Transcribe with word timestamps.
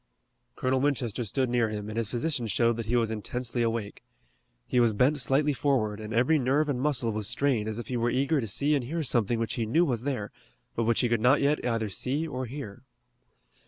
Colonel 0.55 0.79
Winchester 0.81 1.23
stood 1.23 1.47
near 1.47 1.69
him 1.69 1.87
and 1.87 1.95
his 1.95 2.09
position 2.09 2.47
showed 2.47 2.75
that 2.77 2.87
he 2.87 2.95
was 2.95 3.11
intensely 3.11 3.61
awake. 3.61 4.03
He 4.65 4.79
was 4.79 4.93
bent 4.93 5.19
slightly 5.19 5.53
forward, 5.53 5.99
and 5.99 6.11
every 6.11 6.39
nerve 6.39 6.69
and 6.69 6.81
muscle 6.81 7.11
was 7.11 7.27
strained 7.27 7.69
as 7.69 7.77
if 7.77 7.85
he 7.87 7.97
were 7.97 8.09
eager 8.09 8.41
to 8.41 8.47
see 8.47 8.73
and 8.73 8.83
hear 8.85 9.03
something 9.03 9.37
which 9.37 9.53
he 9.61 9.67
knew 9.67 9.85
was 9.85 10.01
there, 10.01 10.31
but 10.75 10.85
which 10.85 11.01
he 11.01 11.07
could 11.07 11.21
not 11.21 11.39
yet 11.39 11.63
either 11.63 11.87
see 11.89 12.27
or 12.27 12.47
hear. 12.47 12.81